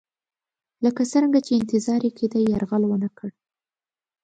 لکه 0.83 1.01
څرنګه 1.11 1.39
چې 1.45 1.51
انتظار 1.59 2.01
یې 2.05 2.11
کېدی 2.17 2.41
یرغل 2.51 2.83
ونه 2.85 3.09
کړ. 3.17 3.29